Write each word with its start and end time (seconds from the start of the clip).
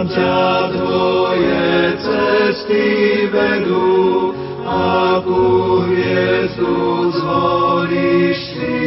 Kam 0.00 0.08
ťa 0.08 0.72
tvoje 0.72 1.92
cesty 2.00 3.28
vedú, 3.28 4.32
akú 4.64 5.84
hviezdu 5.84 7.12
zvolíš 7.20 8.32
si, 8.48 8.80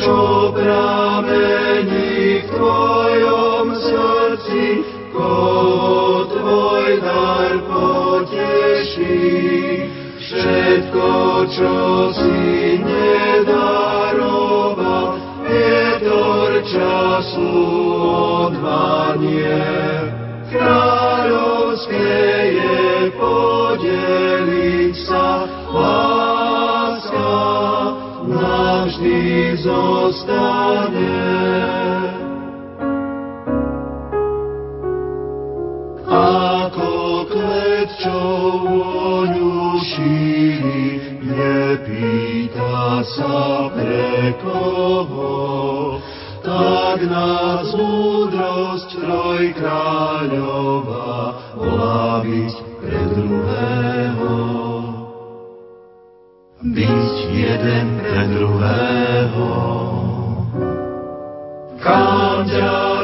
čo 0.00 0.16
pramení 0.56 2.48
v 2.48 2.48
tvojom 2.48 3.76
srdci, 3.76 4.88
koho 5.12 6.32
tvoj 6.32 6.96
dar 7.04 7.60
poteší 7.68 9.20
všetko, 10.16 11.12
čo 11.44 11.76
si 12.16 12.80
nedaroval, 12.80 14.16
vietor 15.44 16.64
času 16.64 17.52
odvanie. 18.48 19.95
Kráľovské 21.86 22.50
je 22.50 23.14
podeliť 23.14 24.94
sa, 25.06 25.46
láska 25.70 27.38
navždy 28.26 29.54
zostane. 29.62 31.14
Ako 36.10 37.30
kvet, 37.30 37.90
nepýta 41.22 43.06
sa 43.14 43.70
pre 43.70 44.34
koho, 44.42 46.02
tak 46.46 47.02
nás 47.10 47.74
múdrosť 47.74 49.02
trojkráľová 49.02 51.10
volá 51.58 52.22
byť 52.22 52.54
pre 52.78 53.02
druhého. 53.18 54.30
Byť 56.70 57.14
jeden 57.34 57.86
pre 57.98 58.20
druhého. 58.30 59.50
Kam 61.82 62.46
ťa 62.46 62.95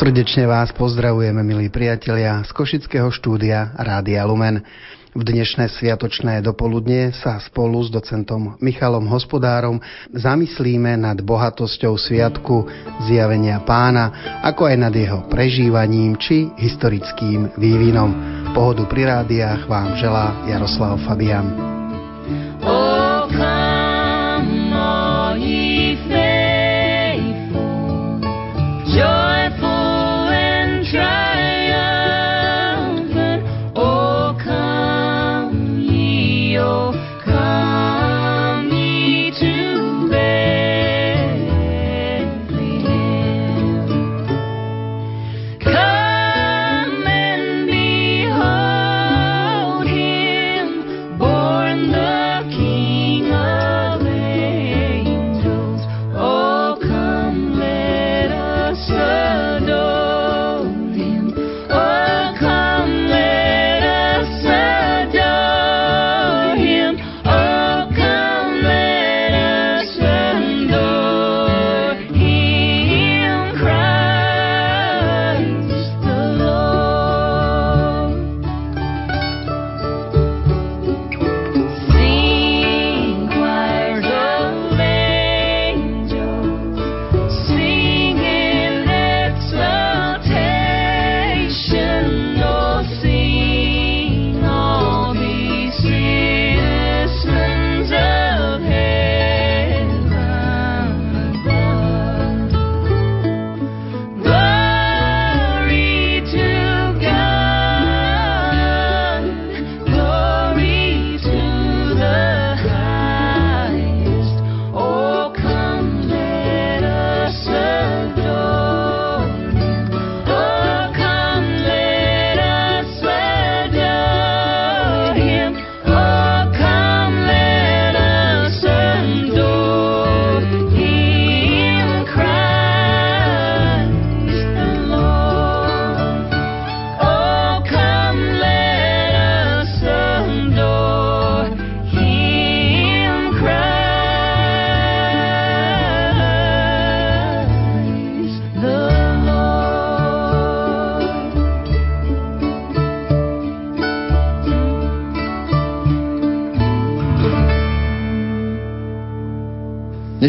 Srdečne 0.00 0.48
vás 0.48 0.72
pozdravujeme, 0.72 1.44
milí 1.44 1.68
priatelia, 1.68 2.40
z 2.44 2.50
Košického 2.56 3.12
štúdia 3.12 3.72
Rádia 3.76 4.24
Lumen. 4.24 4.64
V 5.10 5.26
dnešné 5.26 5.66
sviatočné 5.74 6.38
dopoludne 6.38 7.10
sa 7.10 7.42
spolu 7.42 7.82
s 7.82 7.90
docentom 7.90 8.54
Michalom 8.62 9.10
Hospodárom 9.10 9.82
zamyslíme 10.14 10.94
nad 10.94 11.18
bohatosťou 11.18 11.98
sviatku 11.98 12.70
zjavenia 13.10 13.58
pána, 13.66 14.38
ako 14.46 14.70
aj 14.70 14.76
nad 14.78 14.94
jeho 14.94 15.26
prežívaním 15.26 16.14
či 16.14 16.54
historickým 16.54 17.58
vývinom. 17.58 18.10
Pohodu 18.54 18.86
pri 18.86 19.10
rádiách 19.10 19.66
vám 19.66 19.98
želá 19.98 20.46
Jaroslav 20.46 21.02
Fabian. 21.02 21.69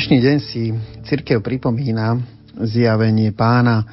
Dnešný 0.02 0.18
deň 0.18 0.38
si 0.42 0.74
církev 1.06 1.46
pripomína 1.46 2.18
zjavenie 2.58 3.38
pána. 3.38 3.86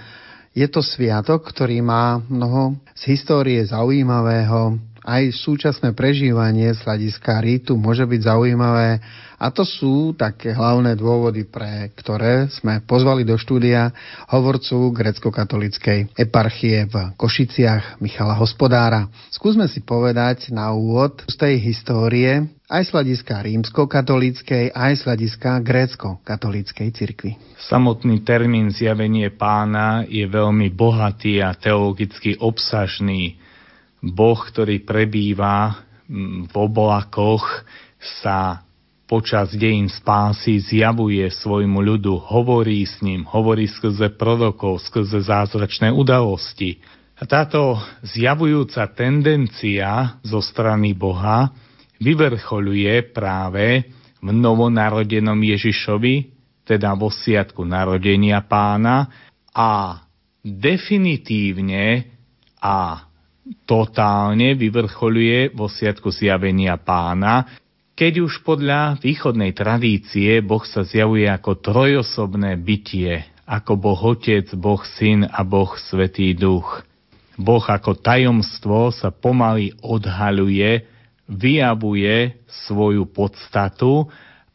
Je 0.56 0.64
to 0.64 0.80
sviatok, 0.80 1.44
ktorý 1.44 1.84
má 1.84 2.16
mnoho 2.32 2.80
z 2.96 3.12
histórie 3.12 3.60
zaujímavého, 3.60 4.80
aj 5.08 5.32
súčasné 5.32 5.96
prežívanie 5.96 6.76
z 6.76 6.84
hľadiska 6.84 7.40
rítu 7.40 7.80
môže 7.80 8.04
byť 8.04 8.20
zaujímavé 8.28 9.00
a 9.38 9.54
to 9.54 9.62
sú 9.62 10.12
také 10.18 10.50
hlavné 10.50 10.98
dôvody, 10.98 11.46
pre 11.46 11.94
ktoré 11.94 12.50
sme 12.50 12.82
pozvali 12.84 13.22
do 13.22 13.38
štúdia 13.38 13.94
hovorcu 14.28 14.90
grecko-katolickej 14.92 16.12
eparchie 16.18 16.90
v 16.90 17.14
Košiciach 17.14 18.02
Michala 18.02 18.34
Hospodára. 18.36 19.06
Skúsme 19.30 19.70
si 19.70 19.80
povedať 19.80 20.50
na 20.50 20.74
úvod 20.74 21.22
z 21.30 21.34
tej 21.38 21.54
histórie 21.62 22.50
aj 22.68 22.82
z 22.84 22.90
hľadiska 22.92 23.34
rímsko-katolíckej, 23.48 24.76
aj 24.76 24.92
z 24.92 25.02
hľadiska 25.08 25.50
grécko-katolíckej 25.64 26.88
cirkvi. 26.92 27.32
Samotný 27.64 28.20
termín 28.26 28.68
zjavenie 28.68 29.32
pána 29.32 30.04
je 30.04 30.28
veľmi 30.28 30.68
bohatý 30.74 31.40
a 31.40 31.56
teologicky 31.56 32.36
obsažný. 32.36 33.40
Boh, 34.02 34.38
ktorý 34.38 34.82
prebýva 34.86 35.84
v 36.48 36.54
oblakoch, 36.54 37.66
sa 37.98 38.62
počas 39.08 39.56
dejín 39.56 39.88
spásy 39.88 40.60
zjavuje 40.60 41.24
svojmu 41.32 41.80
ľudu, 41.80 42.20
hovorí 42.28 42.84
s 42.84 43.00
ním, 43.00 43.24
hovorí 43.24 43.64
skrze 43.64 44.14
prorokov, 44.14 44.84
skrze 44.84 45.24
zázračné 45.24 45.88
udalosti. 45.88 46.78
A 47.18 47.26
táto 47.26 47.80
zjavujúca 48.04 48.86
tendencia 48.94 50.20
zo 50.22 50.38
strany 50.38 50.94
Boha 50.94 51.50
vyvrcholuje 51.98 53.10
práve 53.10 53.90
v 54.22 54.28
novonarodenom 54.30 55.40
Ježišovi, 55.40 56.30
teda 56.62 56.94
vo 56.94 57.08
sviatku 57.08 57.64
narodenia 57.64 58.44
pána 58.44 59.08
a 59.50 60.04
definitívne 60.44 62.06
a 62.60 63.07
totálne 63.64 64.56
vyvrcholuje 64.56 65.52
vo 65.56 65.68
sviatku 65.68 66.12
zjavenia 66.12 66.76
pána, 66.76 67.44
keď 67.98 68.22
už 68.22 68.46
podľa 68.46 69.02
východnej 69.02 69.50
tradície 69.56 70.38
Boh 70.38 70.62
sa 70.62 70.86
zjavuje 70.86 71.26
ako 71.26 71.58
trojosobné 71.58 72.54
bytie, 72.62 73.26
ako 73.42 73.74
Boh 73.74 73.98
Otec, 74.14 74.46
Boh 74.54 74.78
Syn 74.86 75.26
a 75.26 75.42
Boh 75.42 75.74
Svetý 75.74 76.30
Duch. 76.36 76.86
Boh 77.38 77.62
ako 77.62 77.98
tajomstvo 77.98 78.94
sa 78.94 79.10
pomaly 79.10 79.74
odhaľuje, 79.82 80.86
vyjavuje 81.26 82.38
svoju 82.46 83.06
podstatu 83.10 84.06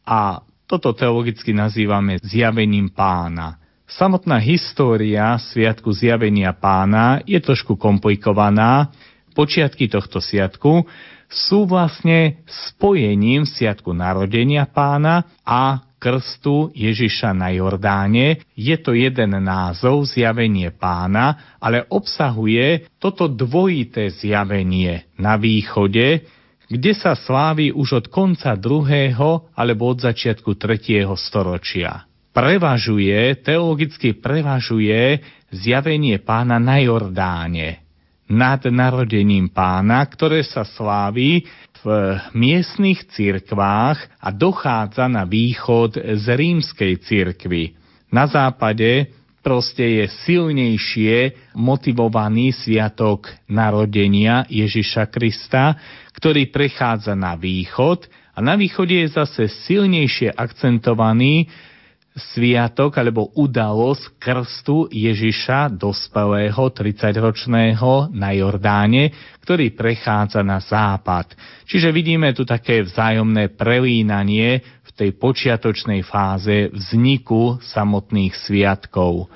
a 0.04 0.40
toto 0.64 0.96
teologicky 0.96 1.52
nazývame 1.52 2.20
zjavením 2.24 2.92
pána. 2.92 3.60
Samotná 3.84 4.40
história 4.40 5.36
Sviatku 5.36 5.92
zjavenia 5.92 6.56
pána 6.56 7.20
je 7.28 7.36
trošku 7.36 7.76
komplikovaná. 7.76 8.88
Počiatky 9.36 9.92
tohto 9.92 10.24
sviatku 10.24 10.88
sú 11.28 11.68
vlastne 11.68 12.40
spojením 12.48 13.44
Sviatku 13.44 13.92
narodenia 13.92 14.64
pána 14.64 15.28
a 15.44 15.84
krstu 16.00 16.72
Ježiša 16.72 17.36
na 17.36 17.52
Jordáne. 17.52 18.40
Je 18.56 18.76
to 18.80 18.96
jeden 18.96 19.36
názov, 19.44 20.08
zjavenie 20.08 20.72
pána, 20.72 21.56
ale 21.60 21.84
obsahuje 21.92 22.88
toto 22.96 23.28
dvojité 23.28 24.08
zjavenie 24.08 25.12
na 25.20 25.36
východe, 25.36 26.24
kde 26.72 26.92
sa 26.96 27.12
slávi 27.12 27.68
už 27.68 28.00
od 28.00 28.06
konca 28.08 28.56
druhého 28.56 29.52
alebo 29.52 29.92
od 29.92 30.00
začiatku 30.00 30.56
tretieho 30.56 31.12
storočia 31.20 32.08
prevažuje, 32.34 33.38
teologicky 33.40 34.18
prevažuje 34.18 35.22
zjavenie 35.54 36.18
pána 36.18 36.58
na 36.58 36.82
Jordáne 36.82 37.84
nad 38.24 38.64
narodením 38.66 39.52
pána, 39.52 40.00
ktoré 40.08 40.42
sa 40.42 40.64
slávi 40.64 41.44
v 41.84 41.86
miestnych 42.32 43.04
cirkvách 43.12 44.00
a 44.16 44.28
dochádza 44.32 45.06
na 45.06 45.28
východ 45.28 46.00
z 46.00 46.26
rímskej 46.32 47.04
cirkvy. 47.04 47.76
Na 48.08 48.24
západe 48.24 49.12
proste 49.44 49.84
je 49.84 50.04
silnejšie 50.24 51.52
motivovaný 51.52 52.56
sviatok 52.56 53.28
narodenia 53.44 54.48
Ježiša 54.48 55.12
Krista, 55.12 55.76
ktorý 56.16 56.48
prechádza 56.48 57.12
na 57.12 57.36
východ 57.36 58.08
a 58.32 58.40
na 58.40 58.56
východe 58.56 59.04
je 59.04 59.12
zase 59.12 59.52
silnejšie 59.68 60.32
akcentovaný 60.32 61.52
sviatok 62.14 63.02
alebo 63.02 63.34
udalosť 63.34 64.22
krstu 64.22 64.86
Ježiša, 64.86 65.74
dospelého 65.74 66.70
30-ročného 66.70 68.14
na 68.14 68.30
Jordáne, 68.30 69.10
ktorý 69.42 69.74
prechádza 69.74 70.46
na 70.46 70.62
západ. 70.62 71.34
Čiže 71.66 71.90
vidíme 71.90 72.30
tu 72.30 72.46
také 72.46 72.86
vzájomné 72.86 73.50
prelínanie 73.58 74.62
v 74.62 74.90
tej 74.94 75.10
počiatočnej 75.18 76.06
fáze 76.06 76.70
vzniku 76.70 77.58
samotných 77.58 78.32
sviatkov. 78.38 79.26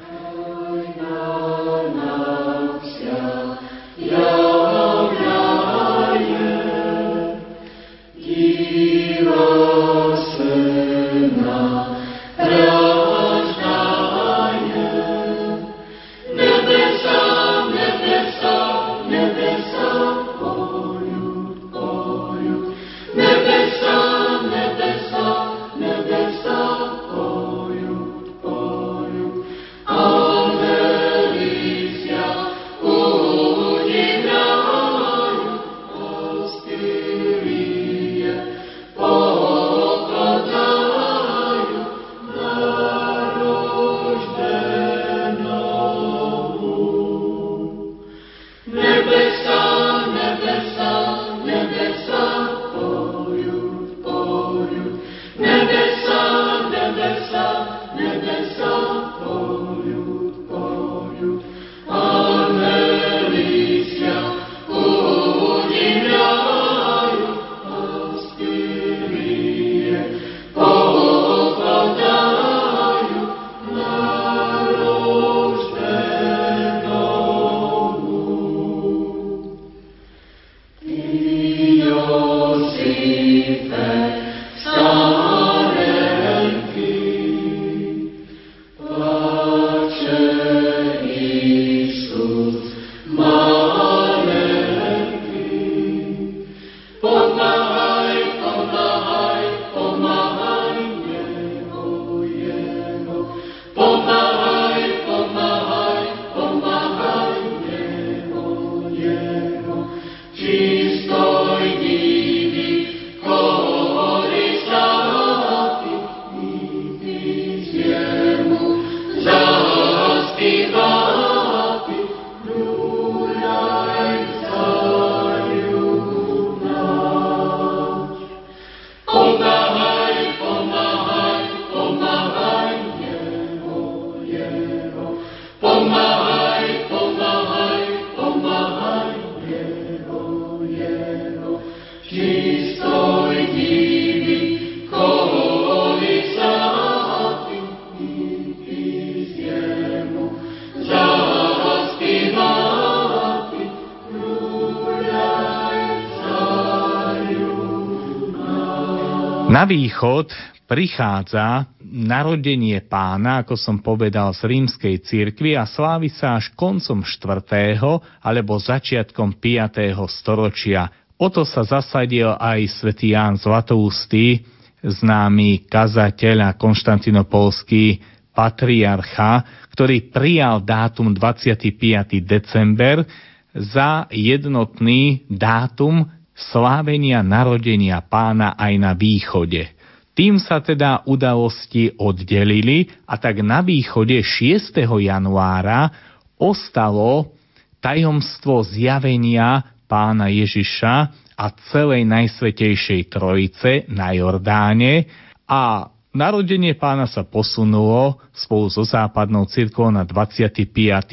Na 159.49 159.65
východ 159.65 160.29
prichádza 160.69 161.73
narodenie 161.81 162.85
pána, 162.85 163.41
ako 163.41 163.57
som 163.57 163.81
povedal, 163.81 164.37
z 164.37 164.45
rímskej 164.45 165.01
cirkvi 165.01 165.57
a 165.57 165.65
slávi 165.65 166.13
sa 166.13 166.37
až 166.37 166.53
koncom 166.53 167.01
4. 167.01 167.81
alebo 168.21 168.61
začiatkom 168.61 169.41
5. 169.41 169.97
storočia. 170.13 170.93
O 171.17 171.33
to 171.33 171.49
sa 171.49 171.65
zasadil 171.65 172.29
aj 172.37 172.61
svätý 172.77 173.17
Ján 173.17 173.41
Zlatoustý, 173.41 174.45
známy 174.85 175.65
kazateľ 175.65 176.45
a 176.45 176.51
konštantinopolský 176.53 178.05
patriarcha, 178.37 179.65
ktorý 179.73 180.13
prijal 180.13 180.61
dátum 180.61 181.17
25. 181.17 182.21
december 182.21 183.09
za 183.57 184.05
jednotný 184.13 185.25
dátum 185.33 186.05
slávenia 186.39 187.27
narodenia 187.27 187.99
pána 187.99 188.55
aj 188.55 188.73
na 188.79 188.93
východe. 188.95 189.67
Tým 190.15 190.39
sa 190.39 190.59
teda 190.59 191.07
udalosti 191.07 191.95
oddelili 191.95 192.91
a 193.07 193.19
tak 193.19 193.43
na 193.43 193.63
východe 193.63 194.19
6. 194.19 194.75
januára 194.83 195.91
ostalo 196.39 197.35
tajomstvo 197.79 198.67
zjavenia 198.67 199.63
pána 199.87 200.27
Ježiša 200.27 200.95
a 201.39 201.47
celej 201.71 202.03
Najsvetejšej 202.03 203.15
Trojice 203.15 203.87
na 203.87 204.11
Jordáne 204.11 205.07
a 205.47 205.87
narodenie 206.11 206.75
pána 206.75 207.07
sa 207.07 207.23
posunulo 207.23 208.19
spolu 208.35 208.67
so 208.75 208.83
západnou 208.83 209.47
cirkvou 209.47 209.95
na 209.95 210.03
25. 210.03 210.67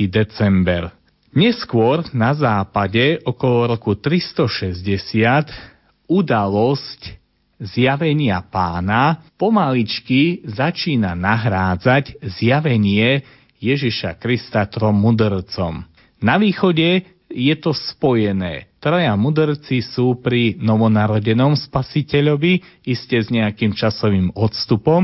december. 0.09 0.89
Neskôr 1.35 1.99
na 2.15 2.31
západe 2.31 3.19
okolo 3.27 3.75
roku 3.75 3.91
360 3.99 4.79
udalosť 6.07 7.01
zjavenia 7.59 8.39
pána 8.39 9.19
pomaličky 9.35 10.47
začína 10.47 11.11
nahrádzať 11.11 12.23
zjavenie 12.23 13.27
Ježiša 13.59 14.15
Krista 14.15 14.63
trom 14.71 14.95
mudrcom. 14.95 15.83
Na 16.23 16.39
východe 16.39 17.03
je 17.27 17.55
to 17.59 17.75
spojené. 17.75 18.71
Traja 18.79 19.11
mudrci 19.19 19.83
sú 19.83 20.15
pri 20.23 20.55
novonarodenom 20.55 21.59
spasiteľovi, 21.59 22.87
iste 22.87 23.19
s 23.19 23.27
nejakým 23.27 23.75
časovým 23.75 24.31
odstupom, 24.39 25.03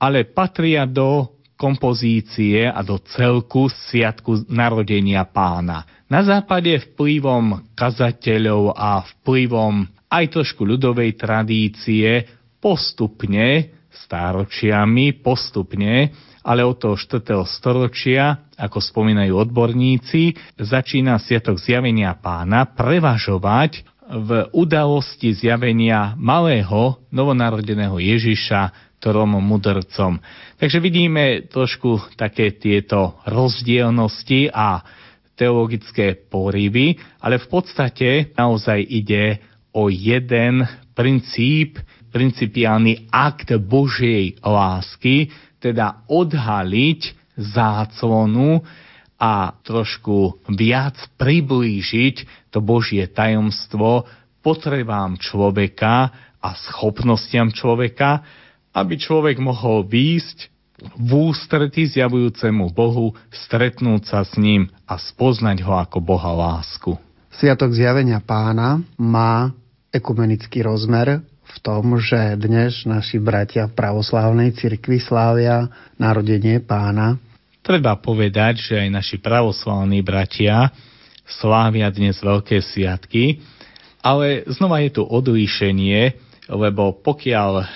ale 0.00 0.24
patria 0.24 0.88
do 0.88 1.37
kompozície 1.58 2.70
a 2.70 2.80
do 2.86 3.02
celku 3.02 3.66
sviatku 3.66 4.46
narodenia 4.46 5.26
pána. 5.26 5.82
Na 6.06 6.22
západe 6.22 6.70
vplyvom 6.94 7.74
kazateľov 7.74 8.78
a 8.78 9.02
vplyvom 9.02 9.90
aj 10.08 10.24
trošku 10.32 10.62
ľudovej 10.64 11.18
tradície 11.18 12.24
postupne, 12.62 13.74
stáročiami, 13.90 15.18
postupne, 15.18 16.14
ale 16.46 16.64
od 16.64 16.80
toho 16.80 16.96
4. 16.96 17.44
storočia, 17.44 18.48
ako 18.56 18.80
spomínajú 18.80 19.36
odborníci, 19.36 20.32
začína 20.56 21.20
Sviatok 21.20 21.60
zjavenia 21.60 22.16
pána 22.16 22.64
prevažovať 22.72 23.84
v 24.08 24.48
udalosti 24.56 25.36
zjavenia 25.36 26.16
malého 26.16 26.96
novonarodeného 27.12 28.00
Ježiša 28.00 28.87
trom 28.98 29.38
mudrcom. 29.38 30.18
Takže 30.58 30.78
vidíme 30.82 31.46
trošku 31.46 32.18
také 32.18 32.54
tieto 32.54 33.18
rozdielnosti 33.26 34.50
a 34.50 34.82
teologické 35.38 36.18
porivy, 36.18 36.98
ale 37.22 37.38
v 37.38 37.46
podstate 37.46 38.34
naozaj 38.34 38.82
ide 38.82 39.38
o 39.70 39.86
jeden 39.86 40.66
princíp, 40.98 41.78
principiálny 42.10 43.06
akt 43.14 43.54
Božej 43.54 44.42
lásky, 44.42 45.30
teda 45.62 46.02
odhaliť 46.10 47.14
záclonu 47.38 48.66
a 49.18 49.54
trošku 49.62 50.42
viac 50.50 50.98
priblížiť 51.18 52.50
to 52.50 52.58
Božie 52.58 53.06
tajomstvo 53.06 54.06
potrebám 54.42 55.18
človeka 55.18 56.10
a 56.38 56.48
schopnostiam 56.54 57.50
človeka, 57.50 58.22
aby 58.78 58.94
človek 58.96 59.42
mohol 59.42 59.82
výjsť 59.86 60.54
v 60.94 61.10
ústretí 61.34 61.90
zjavujúcemu 61.90 62.70
Bohu, 62.70 63.10
stretnúť 63.34 64.02
sa 64.06 64.22
s 64.22 64.38
ním 64.38 64.70
a 64.86 64.94
spoznať 64.94 65.66
ho 65.66 65.74
ako 65.74 65.98
Boha 65.98 66.30
lásku. 66.30 66.94
Sviatok 67.34 67.74
zjavenia 67.74 68.22
pána 68.22 68.78
má 68.94 69.50
ekumenický 69.90 70.62
rozmer 70.62 71.22
v 71.48 71.56
tom, 71.64 71.98
že 71.98 72.38
dnes 72.38 72.86
naši 72.86 73.18
bratia 73.18 73.66
v 73.66 73.74
pravoslávnej 73.74 74.54
cirkvi 74.54 75.02
slávia 75.02 75.66
narodenie 75.98 76.62
pána. 76.62 77.18
Treba 77.64 77.98
povedať, 77.98 78.62
že 78.62 78.74
aj 78.78 78.88
naši 78.94 79.16
pravoslávni 79.18 80.00
bratia 80.00 80.70
slávia 81.28 81.90
dnes 81.92 82.16
veľké 82.22 82.62
sviatky, 82.62 83.42
ale 84.02 84.46
znova 84.46 84.80
je 84.84 84.90
tu 84.98 85.02
odlíšenie, 85.04 86.14
lebo 86.48 86.96
pokiaľ 86.96 87.66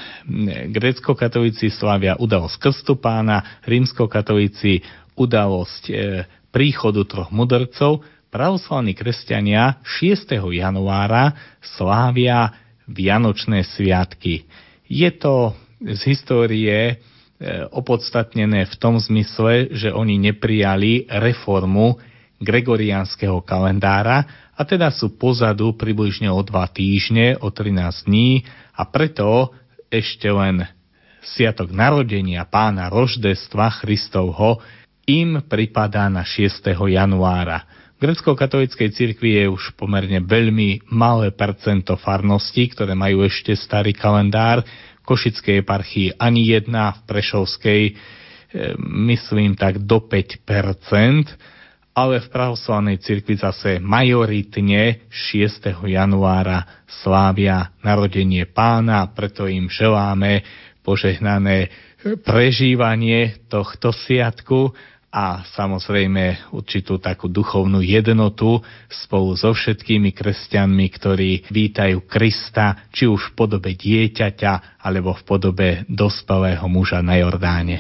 grécko-katolíci 0.73 1.69
slávia 1.69 2.17
udalosť 2.17 2.57
krstu 2.57 2.97
pána, 2.97 3.61
rímsko-katolíci 3.69 4.81
udalosť 5.13 5.83
e, 5.93 5.95
príchodu 6.49 7.05
troch 7.05 7.29
mudrcov, 7.29 8.01
pravoslavní 8.33 8.97
kresťania 8.97 9.85
6. 9.85 10.41
januára 10.57 11.37
slávia 11.61 12.57
Vianočné 12.89 13.63
sviatky. 13.69 14.49
Je 14.89 15.11
to 15.13 15.53
z 15.85 16.01
histórie 16.09 16.79
e, 16.81 16.95
opodstatnené 17.77 18.65
v 18.73 18.75
tom 18.81 18.97
zmysle, 18.97 19.69
že 19.77 19.93
oni 19.93 20.17
neprijali 20.17 21.13
reformu 21.13 22.01
gregoriánskeho 22.43 23.45
kalendára 23.45 24.51
a 24.63 24.69
teda 24.69 24.95
sú 24.95 25.19
pozadu 25.19 25.75
približne 25.75 26.31
o 26.31 26.39
dva 26.47 26.71
týždne, 26.71 27.35
o 27.43 27.51
13 27.51 28.07
dní 28.07 28.47
a 28.79 28.87
preto 28.87 29.51
ešte 29.91 30.31
len 30.31 30.63
Sviatok 31.23 31.75
narodenia 31.75 32.47
pána 32.47 32.87
Roždestva 32.87 33.83
Christovho 33.83 34.63
im 35.11 35.43
pripadá 35.43 36.07
na 36.07 36.23
6. 36.23 36.63
januára 36.79 37.67
grecko-katolíckej 38.03 38.91
cirkvi 38.91 39.39
je 39.39 39.45
už 39.47 39.79
pomerne 39.79 40.19
veľmi 40.27 40.91
malé 40.91 41.31
percento 41.31 41.95
farností, 41.95 42.67
ktoré 42.75 42.99
majú 42.99 43.23
ešte 43.23 43.55
starý 43.55 43.95
kalendár. 43.95 44.67
V 45.03 45.03
Košickej 45.07 45.63
eparchii 45.63 46.19
ani 46.19 46.51
jedna, 46.51 46.99
v 46.99 47.01
Prešovskej 47.07 47.83
e, 47.87 47.93
myslím 49.07 49.55
tak 49.55 49.87
do 49.87 50.03
5%, 50.03 50.43
ale 51.93 52.25
v 52.25 52.29
pravoslavnej 52.33 52.97
cirkvi 53.01 53.37
zase 53.37 53.77
majoritne 53.77 55.05
6. 55.13 55.85
januára 55.85 56.85
slávia 56.89 57.73
narodenie 57.85 58.49
pána, 58.49 59.05
preto 59.13 59.45
im 59.45 59.69
želáme 59.69 60.41
požehnané 60.81 61.69
prežívanie 62.25 63.45
tohto 63.47 63.93
sviatku 63.93 64.73
a 65.13 65.45
samozrejme 65.45 66.57
určitú 66.57 66.97
takú 66.97 67.29
duchovnú 67.29 67.85
jednotu 67.85 68.65
spolu 68.89 69.37
so 69.37 69.53
všetkými 69.53 70.17
kresťanmi, 70.17 70.87
ktorí 70.89 71.53
vítajú 71.53 72.09
Krista, 72.09 72.89
či 72.89 73.05
už 73.05 73.31
v 73.31 73.37
podobe 73.37 73.77
dieťaťa, 73.77 74.81
alebo 74.81 75.13
v 75.13 75.23
podobe 75.29 75.69
dospelého 75.85 76.65
muža 76.65 77.05
na 77.05 77.21
Jordáne. 77.21 77.77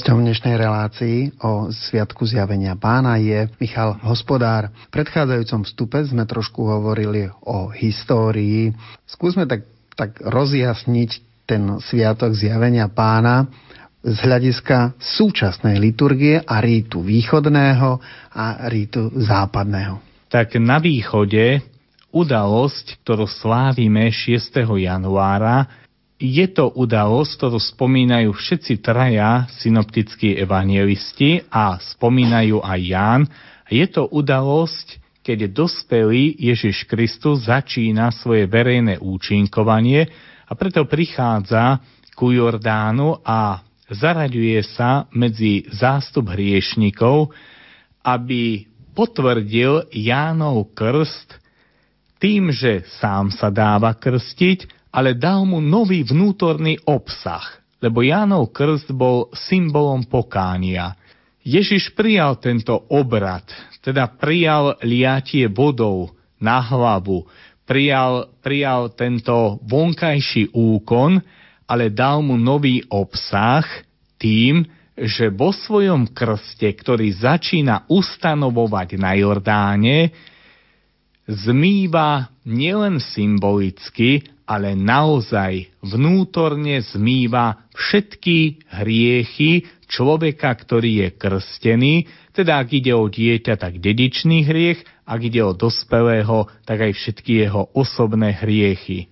Hostom 0.00 0.24
dnešnej 0.24 0.56
relácii 0.56 1.44
o 1.44 1.68
Sviatku 1.68 2.24
zjavenia 2.24 2.72
pána 2.72 3.20
je 3.20 3.52
Michal 3.60 4.00
Hospodár. 4.00 4.72
V 4.88 4.96
predchádzajúcom 4.96 5.68
vstupe 5.68 6.00
sme 6.08 6.24
trošku 6.24 6.64
hovorili 6.64 7.28
o 7.44 7.68
histórii. 7.68 8.72
Skúsme 9.04 9.44
tak, 9.44 9.68
tak 10.00 10.16
rozjasniť 10.24 11.10
ten 11.44 11.76
Sviatok 11.84 12.32
zjavenia 12.32 12.88
pána 12.88 13.44
z 14.00 14.16
hľadiska 14.24 14.96
súčasnej 14.96 15.76
liturgie 15.76 16.40
a 16.48 16.64
rítu 16.64 17.04
východného 17.04 18.00
a 18.32 18.72
rítu 18.72 19.12
západného. 19.12 20.00
Tak 20.32 20.56
na 20.64 20.80
východe 20.80 21.60
udalosť, 22.08 23.04
ktorú 23.04 23.28
slávime 23.28 24.08
6. 24.08 24.64
januára, 24.64 25.68
je 26.20 26.46
to 26.52 26.68
udalosť, 26.76 27.32
ktorú 27.40 27.56
spomínajú 27.56 28.36
všetci 28.36 28.84
traja 28.84 29.48
synoptickí 29.56 30.36
evangelisti 30.36 31.48
a 31.48 31.80
spomínajú 31.80 32.60
aj 32.60 32.80
Ján. 32.84 33.22
Je 33.72 33.88
to 33.88 34.04
udalosť, 34.04 35.00
keď 35.24 35.48
dospelý 35.48 36.36
Ježiš 36.36 36.84
Kristus 36.84 37.48
začína 37.48 38.12
svoje 38.12 38.44
verejné 38.44 39.00
účinkovanie 39.00 40.12
a 40.44 40.52
preto 40.52 40.84
prichádza 40.84 41.80
ku 42.12 42.36
Jordánu 42.36 43.24
a 43.24 43.64
zaraďuje 43.88 44.60
sa 44.76 45.08
medzi 45.16 45.64
zástup 45.72 46.36
hriešnikov, 46.36 47.32
aby 48.04 48.68
potvrdil 48.92 49.88
Jánov 49.88 50.76
krst 50.76 51.40
tým, 52.20 52.52
že 52.52 52.84
sám 53.00 53.32
sa 53.32 53.48
dáva 53.48 53.96
krstiť 53.96 54.79
ale 54.90 55.14
dal 55.14 55.46
mu 55.46 55.62
nový 55.62 56.02
vnútorný 56.02 56.82
obsah, 56.86 57.62
lebo 57.78 58.02
Jánov 58.02 58.50
krst 58.50 58.90
bol 58.90 59.30
symbolom 59.32 60.04
pokánia. 60.04 60.98
Ježiš 61.40 61.96
prijal 61.96 62.36
tento 62.36 62.76
obrad, 62.92 63.46
teda 63.80 64.12
prijal 64.20 64.76
liatie 64.84 65.48
vodou 65.48 66.12
na 66.36 66.60
hlavu, 66.60 67.24
prijal, 67.64 68.28
prijal 68.44 68.92
tento 68.92 69.56
vonkajší 69.64 70.52
úkon, 70.52 71.22
ale 71.64 71.88
dal 71.88 72.20
mu 72.20 72.36
nový 72.36 72.84
obsah 72.90 73.64
tým, 74.20 74.66
že 75.00 75.32
vo 75.32 75.48
svojom 75.48 76.12
krste, 76.12 76.68
ktorý 76.68 77.08
začína 77.14 77.88
ustanovovať 77.88 79.00
na 79.00 79.16
Jordáne, 79.16 80.12
zmýva 81.30 82.34
nielen 82.42 82.98
symbolicky, 82.98 84.26
ale 84.50 84.74
naozaj 84.74 85.70
vnútorne 85.78 86.82
zmýva 86.82 87.70
všetky 87.78 88.66
hriechy 88.66 89.70
človeka, 89.86 90.50
ktorý 90.50 91.06
je 91.06 91.08
krstený, 91.14 91.94
teda 92.34 92.58
ak 92.62 92.68
ide 92.74 92.94
o 92.94 93.06
dieťa, 93.06 93.54
tak 93.58 93.78
dedičný 93.78 94.46
hriech, 94.46 94.82
ak 95.06 95.20
ide 95.22 95.42
o 95.42 95.54
dospelého, 95.54 96.50
tak 96.66 96.82
aj 96.82 96.92
všetky 96.94 97.46
jeho 97.46 97.70
osobné 97.74 98.34
hriechy. 98.34 99.10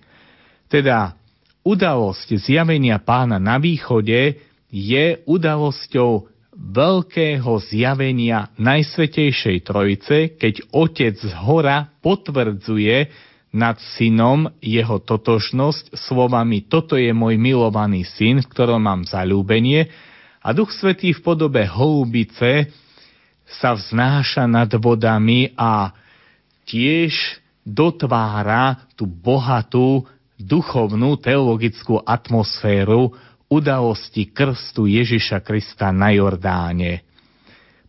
Teda 0.71 1.15
udalosť 1.63 2.39
zjavenia 2.39 2.99
pána 3.03 3.39
na 3.39 3.59
východe 3.59 4.39
je 4.71 5.05
udalosťou 5.27 6.31
veľkého 6.59 7.49
zjavenia 7.63 8.51
Najsvetejšej 8.59 9.57
Trojice, 9.63 10.17
keď 10.35 10.67
Otec 10.75 11.15
z 11.15 11.31
hora 11.39 11.87
potvrdzuje 12.03 13.07
nad 13.55 13.79
synom 13.97 14.51
jeho 14.61 15.01
totožnosť 15.01 15.97
slovami 15.97 16.69
Toto 16.69 16.99
je 16.99 17.09
môj 17.15 17.39
milovaný 17.39 18.05
syn, 18.05 18.45
v 18.45 18.51
ktorom 18.51 18.83
mám 18.83 19.01
zalúbenie. 19.07 19.89
A 20.43 20.53
Duch 20.53 20.69
Svetý 20.69 21.15
v 21.17 21.23
podobe 21.25 21.65
holubice 21.65 22.69
sa 23.49 23.73
vznáša 23.73 24.45
nad 24.45 24.69
vodami 24.77 25.49
a 25.57 25.89
tiež 26.69 27.41
dotvára 27.65 28.85
tú 28.93 29.09
bohatú 29.09 30.05
duchovnú 30.37 31.17
teologickú 31.17 31.99
atmosféru 32.05 33.17
udalosti 33.49 34.29
krstu 34.29 34.85
Ježiša 34.85 35.41
Krista 35.41 35.89
na 35.89 36.13
Jordáne. 36.13 37.01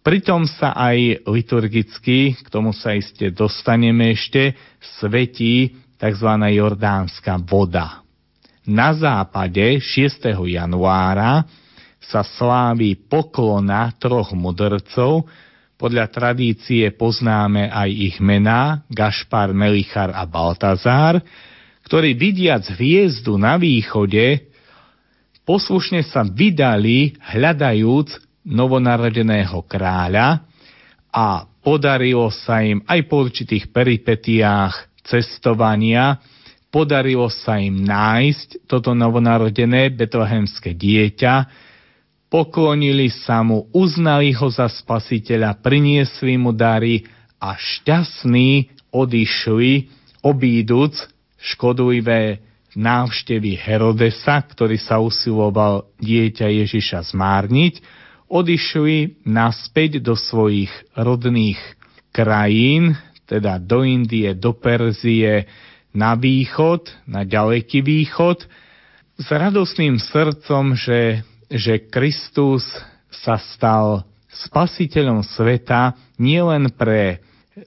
Pritom 0.00 0.48
sa 0.48 0.72
aj 0.72 1.28
liturgicky, 1.28 2.32
k 2.32 2.48
tomu 2.48 2.72
sa 2.72 2.96
iste 2.96 3.28
dostaneme 3.28 4.16
ešte, 4.16 4.56
svetí 4.80 5.76
tzv. 6.00 6.30
jordánska 6.56 7.36
voda. 7.44 8.00
Na 8.64 8.96
západe 8.96 9.76
6. 9.76 10.32
januára 10.48 11.44
sa 12.00 12.24
slávi 12.24 12.96
poklona 12.96 13.92
troch 14.00 14.32
mudrcov, 14.32 15.28
podľa 15.76 16.12
tradície 16.12 16.92
poznáme 16.92 17.68
aj 17.68 17.88
ich 17.92 18.16
mená, 18.20 18.84
Gašpar, 18.88 19.52
Melichar 19.52 20.12
a 20.12 20.24
Baltazár, 20.24 21.20
ktorí 21.88 22.16
vidiac 22.16 22.68
hviezdu 22.76 23.36
na 23.40 23.56
východe, 23.56 24.49
poslušne 25.50 26.06
sa 26.06 26.22
vydali 26.22 27.18
hľadajúc 27.18 28.22
novonarodeného 28.46 29.58
kráľa 29.66 30.46
a 31.10 31.42
podarilo 31.42 32.30
sa 32.30 32.62
im 32.62 32.86
aj 32.86 33.00
po 33.10 33.26
určitých 33.26 33.74
peripetiách 33.74 35.02
cestovania, 35.02 36.22
podarilo 36.70 37.26
sa 37.26 37.58
im 37.58 37.82
nájsť 37.82 38.70
toto 38.70 38.94
novonarodené 38.94 39.90
betlehemské 39.90 40.70
dieťa, 40.70 41.34
poklonili 42.30 43.10
sa 43.10 43.42
mu, 43.42 43.66
uznali 43.74 44.30
ho 44.30 44.46
za 44.54 44.70
spasiteľa, 44.70 45.58
priniesli 45.58 46.38
mu 46.38 46.54
dary 46.54 47.02
a 47.42 47.58
šťastní 47.58 48.70
odišli, 48.94 49.90
obíduc 50.22 50.94
škodlivé 51.42 52.38
návštevy 52.74 53.58
Herodesa, 53.58 54.42
ktorý 54.42 54.78
sa 54.78 55.02
usiloval 55.02 55.90
dieťa 55.98 56.46
Ježiša 56.46 57.10
zmárniť, 57.10 57.82
odišli 58.30 59.26
naspäť 59.26 59.98
do 59.98 60.14
svojich 60.14 60.70
rodných 60.94 61.58
krajín, 62.14 62.94
teda 63.26 63.58
do 63.58 63.82
Indie, 63.82 64.34
do 64.38 64.54
Perzie, 64.54 65.50
na 65.90 66.14
východ, 66.14 66.86
na 67.10 67.26
ďaleký 67.26 67.82
východ, 67.82 68.46
s 69.18 69.26
radosným 69.28 69.98
srdcom, 69.98 70.78
že, 70.78 71.26
že 71.50 71.82
Kristus 71.90 72.64
sa 73.10 73.36
stal 73.36 74.06
spasiteľom 74.30 75.26
sveta 75.26 75.98
nielen 76.16 76.70
pre 76.70 77.20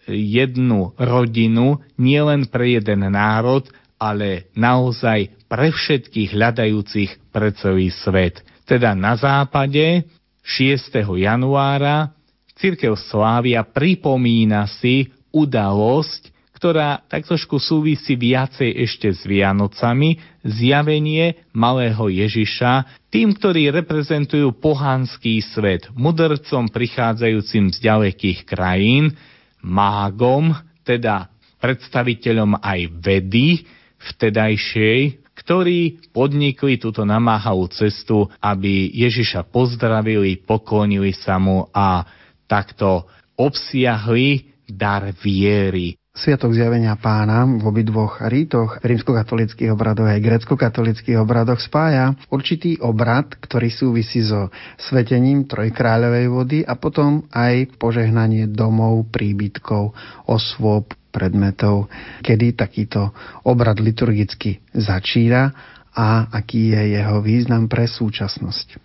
jednu 0.08 0.96
rodinu, 0.96 1.84
nielen 2.00 2.48
pre 2.48 2.80
jeden 2.80 3.04
národ, 3.12 3.68
ale 4.04 4.52
naozaj 4.52 5.48
pre 5.48 5.72
všetkých 5.72 6.36
hľadajúcich 6.36 7.32
pre 7.32 7.56
celý 7.56 7.88
svet. 7.96 8.44
Teda 8.68 8.92
na 8.92 9.16
západe 9.16 10.04
6. 10.44 10.92
januára 11.24 12.12
Církev 12.60 13.00
Slávia 13.00 13.64
pripomína 13.64 14.68
si 14.68 15.08
udalosť, 15.32 16.36
ktorá 16.60 17.04
tak 17.08 17.28
trošku 17.28 17.60
súvisí 17.60 18.16
viacej 18.16 18.72
ešte 18.88 19.12
s 19.12 19.28
Vianocami, 19.28 20.20
zjavenie 20.48 21.44
malého 21.52 22.08
Ježiša, 22.08 23.04
tým, 23.12 23.36
ktorí 23.36 23.68
reprezentujú 23.72 24.56
pohanský 24.64 25.44
svet, 25.44 25.92
mudrcom 25.92 26.72
prichádzajúcim 26.72 27.72
z 27.74 27.78
ďalekých 27.84 28.48
krajín, 28.48 29.12
mágom, 29.60 30.56
teda 30.88 31.32
predstaviteľom 31.60 32.60
aj 32.60 32.80
vedy 33.00 33.64
vtedajšej, 34.12 35.24
ktorí 35.34 36.12
podnikli 36.14 36.78
túto 36.78 37.04
namáhavú 37.04 37.66
cestu, 37.74 38.30
aby 38.38 38.92
Ježiša 38.94 39.50
pozdravili, 39.50 40.38
poklonili 40.40 41.12
sa 41.16 41.42
mu 41.42 41.68
a 41.74 42.06
takto 42.46 43.10
obsiahli 43.34 44.54
dar 44.70 45.10
viery. 45.12 45.98
Sviatok 46.14 46.54
zjavenia 46.54 46.94
pána 46.94 47.42
v 47.42 47.66
obidvoch 47.66 48.22
rítoch, 48.30 48.78
rímskokatolických 48.86 49.74
obradoch 49.74 50.06
aj 50.06 50.22
grecko-katolických 50.22 51.18
obradoch 51.18 51.58
spája 51.58 52.14
určitý 52.30 52.78
obrad, 52.86 53.34
ktorý 53.42 53.74
súvisí 53.74 54.22
so 54.22 54.54
svetením 54.78 55.50
trojkráľovej 55.50 56.26
vody 56.30 56.60
a 56.62 56.78
potom 56.78 57.26
aj 57.34 57.82
požehnanie 57.82 58.46
domov, 58.46 59.10
príbytkov, 59.10 59.98
osôb, 60.30 60.94
predmetov, 61.14 61.94
kedy 62.26 62.58
takýto 62.58 63.14
obrad 63.46 63.78
liturgicky 63.78 64.58
začína 64.74 65.54
a 65.94 66.34
aký 66.34 66.74
je 66.74 66.98
jeho 66.98 67.22
význam 67.22 67.70
pre 67.70 67.86
súčasnosť. 67.86 68.82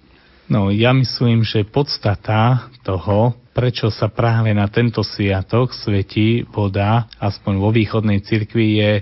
No, 0.49 0.73
ja 0.73 0.93
myslím, 0.97 1.45
že 1.45 1.69
podstata 1.69 2.73
toho, 2.85 3.37
prečo 3.53 3.93
sa 3.93 4.09
práve 4.09 4.53
na 4.57 4.69
tento 4.69 5.05
sviatok 5.05 5.77
svetí 5.77 6.45
voda, 6.49 7.09
aspoň 7.21 7.55
vo 7.61 7.69
východnej 7.69 8.25
cirkvi, 8.25 8.67
je, 8.81 8.93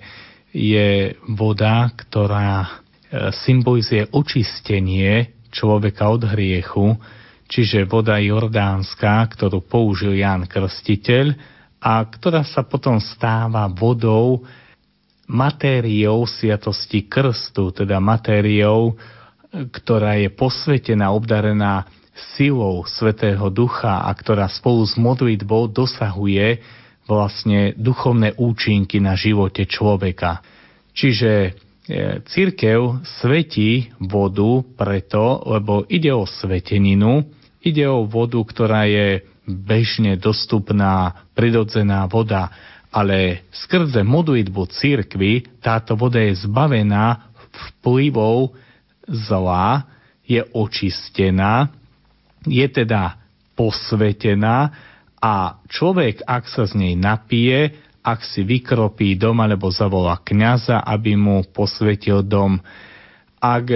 je 0.50 0.88
voda, 1.30 1.86
ktorá 1.94 2.66
e, 2.66 2.70
symbolizuje 3.46 4.10
očistenie 4.10 5.30
človeka 5.54 6.10
od 6.10 6.26
hriechu, 6.34 6.98
čiže 7.46 7.86
voda 7.86 8.18
jordánska, 8.18 9.22
ktorú 9.30 9.62
použil 9.62 10.18
Ján 10.18 10.50
Krstiteľ 10.50 11.55
a 11.86 12.02
ktorá 12.02 12.42
sa 12.42 12.66
potom 12.66 12.98
stáva 12.98 13.70
vodou, 13.70 14.42
matériou 15.30 16.26
sviatosti 16.26 17.06
krstu, 17.06 17.70
teda 17.70 18.02
matériou, 18.02 18.98
ktorá 19.54 20.18
je 20.18 20.26
posvetená, 20.34 21.14
obdarená 21.14 21.86
silou 22.34 22.82
Svetého 22.90 23.46
Ducha 23.54 24.02
a 24.02 24.10
ktorá 24.10 24.50
spolu 24.50 24.82
s 24.82 24.98
modlitbou 24.98 25.70
dosahuje 25.70 26.58
vlastne 27.06 27.70
duchovné 27.78 28.34
účinky 28.34 28.98
na 28.98 29.14
živote 29.14 29.62
človeka. 29.62 30.42
Čiže 30.90 31.30
e, 31.30 31.50
církev 32.26 33.06
svetí 33.22 33.94
vodu 34.02 34.66
preto, 34.74 35.38
lebo 35.46 35.86
ide 35.86 36.10
o 36.10 36.26
sveteninu, 36.26 37.30
ide 37.62 37.86
o 37.86 38.10
vodu, 38.10 38.42
ktorá 38.42 38.90
je 38.90 39.35
bežne 39.46 40.18
dostupná, 40.18 41.26
prirodzená 41.32 42.10
voda, 42.10 42.50
ale 42.90 43.46
skrze 43.54 44.02
modlitbu 44.02 44.66
církvy 44.66 45.62
táto 45.62 45.94
voda 45.94 46.18
je 46.18 46.34
zbavená 46.42 47.30
vplyvov 47.80 48.52
zla, 49.06 49.86
je 50.26 50.42
očistená, 50.42 51.70
je 52.46 52.66
teda 52.66 53.18
posvetená 53.54 54.74
a 55.22 55.62
človek, 55.70 56.26
ak 56.26 56.44
sa 56.50 56.66
z 56.66 56.74
nej 56.76 56.94
napije, 56.98 57.74
ak 58.06 58.22
si 58.22 58.46
vykropí 58.46 59.18
dom 59.18 59.42
alebo 59.42 59.70
zavolá 59.70 60.22
kňaza, 60.22 60.82
aby 60.82 61.18
mu 61.18 61.42
posvetil 61.50 62.22
dom, 62.22 62.58
ak 63.42 63.66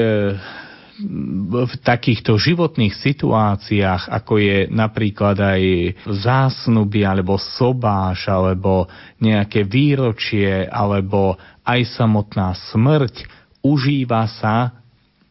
v 1.50 1.74
takýchto 1.80 2.36
životných 2.36 2.92
situáciách, 2.92 4.12
ako 4.12 4.32
je 4.36 4.58
napríklad 4.68 5.36
aj 5.40 5.62
zásnuby, 6.06 7.04
alebo 7.04 7.40
sobáš, 7.40 8.28
alebo 8.28 8.84
nejaké 9.16 9.64
výročie, 9.64 10.68
alebo 10.68 11.40
aj 11.64 11.80
samotná 11.96 12.52
smrť, 12.72 13.24
užíva 13.64 14.28
sa 14.28 14.80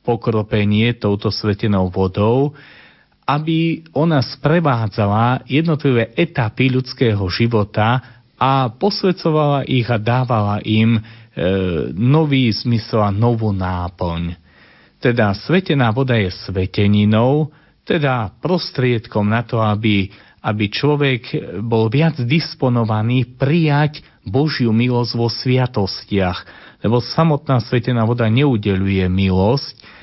pokropenie 0.01 0.97
touto 0.97 1.29
svetenou 1.29 1.91
vodou, 1.93 2.57
aby 3.29 3.85
ona 3.93 4.25
sprevádzala 4.25 5.45
jednotlivé 5.45 6.17
etapy 6.17 6.73
ľudského 6.73 7.21
života 7.29 8.01
a 8.39 8.73
posvedcovala 8.73 9.69
ich 9.69 9.85
a 9.85 10.01
dávala 10.01 10.63
im 10.65 10.97
e, 10.97 11.01
nový 11.93 12.49
zmysel 12.49 13.05
a 13.05 13.13
novú 13.13 13.53
náplň. 13.53 14.38
Teda 14.99 15.31
svetená 15.31 15.95
voda 15.95 16.19
je 16.19 16.27
sveteninou, 16.31 17.55
teda 17.87 18.35
prostriedkom 18.43 19.25
na 19.25 19.41
to, 19.47 19.63
aby, 19.63 20.11
aby 20.43 20.65
človek 20.67 21.21
bol 21.63 21.87
viac 21.87 22.19
disponovaný 22.19 23.25
prijať 23.39 24.03
Božiu 24.27 24.75
milosť 24.75 25.11
vo 25.15 25.31
sviatostiach. 25.31 26.39
Lebo 26.83 26.99
samotná 26.99 27.63
svetená 27.63 28.03
voda 28.03 28.27
neudeluje 28.27 29.03
milosť, 29.07 29.99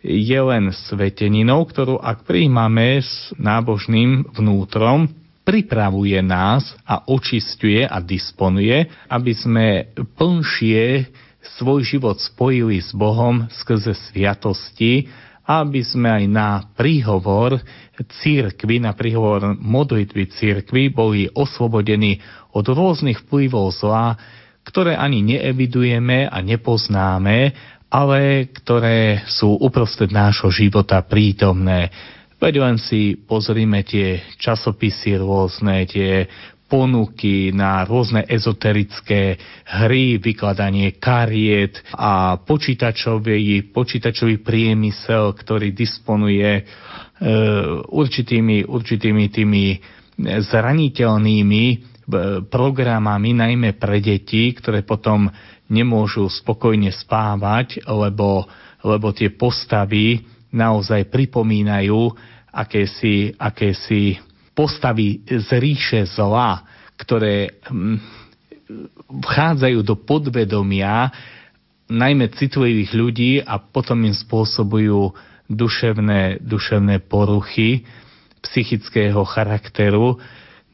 je 0.00 0.40
len 0.40 0.72
sveteninou, 0.72 1.68
ktorú 1.68 2.00
ak 2.00 2.24
príjmame 2.24 3.04
s 3.04 3.36
nábožným 3.36 4.32
vnútrom, 4.32 5.12
pripravuje 5.44 6.20
nás 6.24 6.72
a 6.88 7.04
očistuje 7.08 7.84
a 7.84 8.00
disponuje, 8.00 8.88
aby 9.08 9.32
sme 9.36 9.66
plnšie 10.16 11.10
svoj 11.60 11.84
život 11.84 12.20
spojili 12.20 12.80
s 12.80 12.92
Bohom 12.92 13.48
skrze 13.50 13.96
sviatosti, 13.96 15.08
aby 15.48 15.80
sme 15.82 16.08
aj 16.08 16.24
na 16.30 16.48
príhovor 16.78 17.58
církvy, 18.00 18.78
na 18.78 18.94
príhovor 18.94 19.56
modlitby 19.58 20.30
církvy 20.30 20.94
boli 20.94 21.26
oslobodení 21.32 22.22
od 22.54 22.64
rôznych 22.68 23.26
vplyvov 23.26 23.74
zla, 23.74 24.14
ktoré 24.62 24.94
ani 24.94 25.24
neevidujeme 25.24 26.28
a 26.30 26.38
nepoznáme 26.44 27.56
ale 27.90 28.46
ktoré 28.54 29.26
sú 29.26 29.58
uprostred 29.58 30.14
nášho 30.14 30.48
života 30.54 31.02
prítomné. 31.02 31.90
Veď 32.38 32.62
len 32.62 32.78
si 32.78 33.18
pozrime 33.18 33.82
tie 33.82 34.22
časopisy 34.38 35.18
rôzne, 35.18 35.84
tie 35.90 36.30
ponuky 36.70 37.50
na 37.50 37.82
rôzne 37.82 38.22
ezoterické 38.30 39.34
hry, 39.66 40.22
vykladanie 40.22 40.94
kariet 41.02 41.82
a 41.90 42.38
počítačový, 42.38 43.74
počítačový 43.74 44.38
priemysel, 44.38 45.34
ktorý 45.34 45.74
disponuje 45.74 46.62
e, 46.62 46.62
určitými, 47.90 48.70
určitými 48.70 49.24
tými 49.34 49.64
zraniteľnými 50.22 51.64
e, 51.66 51.76
programami, 52.46 53.30
najmä 53.34 53.74
pre 53.74 53.98
deti, 53.98 54.54
ktoré 54.54 54.86
potom 54.86 55.26
nemôžu 55.66 56.30
spokojne 56.30 56.94
spávať, 56.94 57.82
lebo, 57.90 58.46
lebo 58.86 59.10
tie 59.10 59.34
postavy 59.34 60.22
naozaj 60.54 61.10
pripomínajú 61.10 62.10
akési, 62.50 63.34
akési 63.38 64.29
postavy 64.60 65.24
z 65.24 65.48
ríše 65.56 66.04
zla, 66.04 66.60
ktoré 67.00 67.64
hm, 67.64 67.96
vchádzajú 69.08 69.80
do 69.80 69.96
podvedomia 69.96 71.08
najmä 71.88 72.28
citlivých 72.36 72.92
ľudí 72.92 73.32
a 73.40 73.56
potom 73.56 74.04
im 74.04 74.12
spôsobujú 74.12 75.16
duševné, 75.48 76.44
duševné 76.44 77.00
poruchy 77.08 77.88
psychického 78.44 79.24
charakteru. 79.24 80.20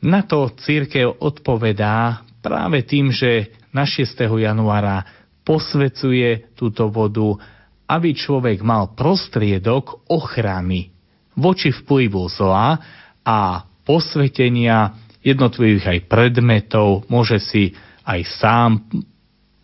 Na 0.03 0.27
to 0.27 0.51
církev 0.59 1.23
odpovedá 1.23 2.27
práve 2.43 2.83
tým, 2.83 3.15
že 3.15 3.55
na 3.71 3.87
6. 3.87 4.03
januára 4.19 5.07
posvecuje 5.47 6.59
túto 6.59 6.91
vodu, 6.91 7.39
aby 7.87 8.19
človek 8.19 8.67
mal 8.67 8.99
prostriedok 8.99 10.11
ochrany 10.11 10.91
voči 11.39 11.71
vplyvu 11.71 12.27
zla 12.27 12.83
a 13.23 13.66
posvetenia 13.87 14.99
jednotlivých 15.23 15.87
aj 15.87 16.01
predmetov, 16.11 17.07
môže 17.07 17.39
si 17.39 17.73
aj 18.03 18.21
sám 18.39 18.71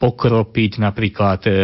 pokropiť 0.03 0.83
napríklad 0.83 1.47
e, 1.47 1.51
e, 1.51 1.57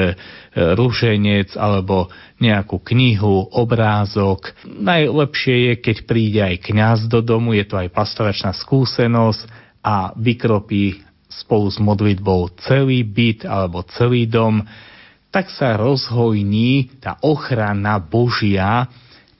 ruženec 0.78 1.58
alebo 1.58 2.06
nejakú 2.38 2.78
knihu, 2.94 3.50
obrázok. 3.50 4.54
Najlepšie 4.62 5.56
je, 5.58 5.72
keď 5.82 5.96
príde 6.06 6.40
aj 6.46 6.70
kňaz 6.70 6.98
do 7.10 7.18
domu, 7.18 7.58
je 7.58 7.66
to 7.66 7.74
aj 7.74 7.90
pastoračná 7.90 8.54
skúsenosť 8.54 9.42
a 9.82 10.14
vykropí 10.14 11.02
spolu 11.26 11.66
s 11.66 11.82
modlitbou 11.82 12.54
celý 12.62 13.02
byt 13.02 13.42
alebo 13.42 13.82
celý 13.90 14.30
dom, 14.30 14.62
tak 15.34 15.50
sa 15.50 15.74
rozhojní 15.74 17.02
tá 17.02 17.18
ochrana 17.26 17.98
Božia, 17.98 18.86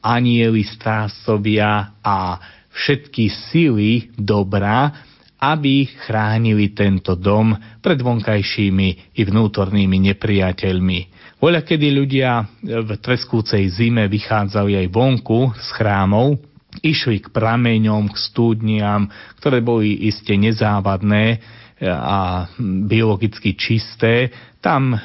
anieli 0.02 0.66
strážcovia 0.66 2.02
a 2.02 2.38
všetky 2.72 3.24
sily 3.50 4.12
dobra, 4.16 4.92
aby 5.38 5.86
chránili 5.86 6.74
tento 6.74 7.14
dom 7.14 7.54
pred 7.78 8.02
vonkajšími 8.02 9.18
i 9.18 9.22
vnútornými 9.22 9.96
nepriateľmi. 10.10 11.00
Voľa 11.38 11.62
kedy 11.62 11.94
ľudia 11.94 12.42
v 12.62 12.90
treskúcej 12.98 13.70
zime 13.70 14.10
vychádzali 14.10 14.74
aj 14.74 14.86
vonku 14.90 15.54
z 15.54 15.68
chrámov, 15.78 16.42
išli 16.82 17.22
k 17.22 17.30
prameňom, 17.30 18.10
k 18.10 18.16
studniam, 18.18 19.06
ktoré 19.38 19.62
boli 19.62 20.10
iste 20.10 20.34
nezávadné, 20.34 21.38
a 21.86 22.50
biologicky 22.58 23.54
čisté. 23.54 24.34
Tam 24.58 24.98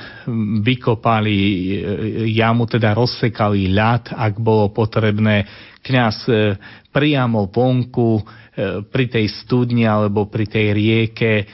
vykopali 0.65 1.37
jamu, 2.33 2.65
teda 2.65 2.97
rozsekali 2.97 3.69
ľad, 3.69 4.09
ak 4.09 4.41
bolo 4.41 4.73
potrebné. 4.73 5.45
Kňaz 5.83 6.17
e, 6.31 6.55
priamo 6.95 7.51
vonku 7.51 8.11
e, 8.19 8.23
pri 8.87 9.05
tej 9.11 9.27
studni 9.43 9.83
alebo 9.83 10.31
pri 10.31 10.47
tej 10.47 10.67
rieke 10.71 11.33
e, 11.35 11.45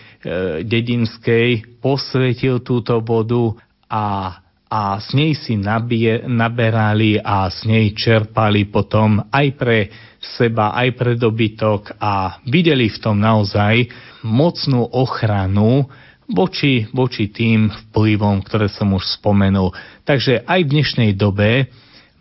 dedinskej 0.61 1.81
posvetil 1.81 2.61
túto 2.61 3.01
vodu 3.01 3.57
a 3.89 4.37
a 4.69 5.01
s 5.01 5.17
nej 5.17 5.33
si 5.33 5.57
nabie, 5.57 6.29
naberali 6.29 7.17
a 7.17 7.49
s 7.49 7.65
nej 7.65 7.89
čerpali 7.97 8.69
potom 8.69 9.17
aj 9.33 9.47
pre 9.57 9.89
seba, 10.21 10.77
aj 10.77 10.93
pre 10.93 11.17
dobytok 11.17 11.97
a 11.97 12.37
videli 12.45 12.85
v 12.85 13.01
tom 13.01 13.17
naozaj 13.17 13.89
mocnú 14.21 14.85
ochranu 14.93 15.89
voči, 16.29 16.85
voči 16.93 17.33
tým 17.33 17.73
vplyvom, 17.89 18.45
ktoré 18.45 18.69
som 18.69 18.93
už 18.93 19.09
spomenul. 19.17 19.73
Takže 20.05 20.45
aj 20.45 20.59
v 20.61 20.71
dnešnej 20.77 21.11
dobe 21.17 21.65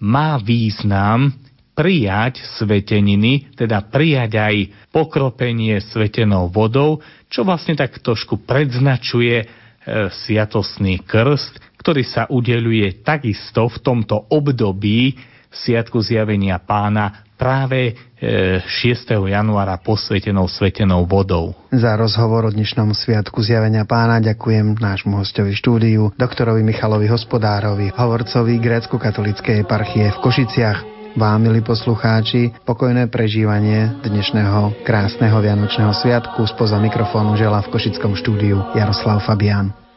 má 0.00 0.40
význam 0.40 1.36
prijať 1.78 2.42
sveteniny, 2.58 3.54
teda 3.54 3.86
prijať 3.86 4.32
aj 4.34 4.56
pokropenie 4.90 5.78
svetenou 5.78 6.50
vodou, 6.50 6.98
čo 7.30 7.46
vlastne 7.46 7.78
tak 7.78 8.02
trošku 8.02 8.42
predznačuje 8.42 9.36
e, 9.38 9.46
sviatosný 10.10 11.06
krst, 11.06 11.78
ktorý 11.78 12.02
sa 12.02 12.26
udeluje 12.26 13.06
takisto 13.06 13.70
v 13.70 13.78
tomto 13.78 14.26
období 14.26 15.14
Sviatku 15.48 16.04
zjavenia 16.04 16.60
pána 16.60 17.24
práve 17.40 17.96
6. 18.20 18.68
E, 18.68 19.32
januára 19.32 19.80
posvetenou 19.80 20.44
svetenou 20.44 21.08
vodou. 21.08 21.56
Za 21.72 21.96
rozhovor 21.96 22.50
o 22.50 22.52
dnešnom 22.52 22.92
Sviatku 22.92 23.40
zjavenia 23.40 23.88
pána 23.88 24.20
ďakujem 24.20 24.76
nášmu 24.76 25.16
hostovi 25.16 25.56
štúdiu, 25.56 26.12
doktorovi 26.20 26.60
Michalovi 26.60 27.08
Hospodárovi, 27.08 27.94
hovorcovi 27.94 28.60
grécko-katolíckej 28.60 29.64
eparchie 29.64 30.12
v 30.12 30.18
Košiciach. 30.20 30.97
Vám, 31.16 31.40
milí 31.40 31.64
poslucháči, 31.64 32.52
pokojné 32.68 33.08
prežívanie 33.08 33.96
dnešného 34.04 34.84
krásneho 34.84 35.40
Vianočného 35.40 35.96
sviatku 35.96 36.44
spoza 36.44 36.76
mikrofónu 36.76 37.32
žela 37.38 37.64
v 37.64 37.72
Košickom 37.72 38.12
štúdiu 38.12 38.60
Jaroslav 38.76 39.24
Fabián. 39.24 39.87